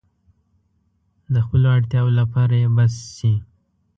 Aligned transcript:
د 1.33 1.35
خپلو 1.45 1.67
اړتیاوو 1.77 2.17
لپاره 2.19 2.53
يې 2.61 2.67
بس 2.75 2.93
شي. 3.17 3.33